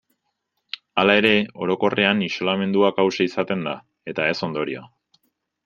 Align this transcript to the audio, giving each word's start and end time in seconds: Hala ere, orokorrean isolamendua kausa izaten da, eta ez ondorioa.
Hala 1.01 1.15
ere, 1.21 1.33
orokorrean 1.65 2.23
isolamendua 2.29 2.91
kausa 3.01 3.29
izaten 3.29 3.69
da, 3.69 3.77
eta 4.15 4.27
ez 4.31 4.37
ondorioa. 4.49 4.91